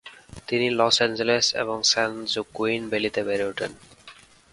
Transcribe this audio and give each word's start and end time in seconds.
তিনি 0.47 0.67
Los 0.69 0.95
Angeles 0.99 1.45
এবং 1.55 1.77
San 1.83 2.11
Joaquin 2.33 2.81
ভ্যালিতে 2.89 3.21
বেড়ে 3.23 3.45
ওঠেন। 3.45 3.71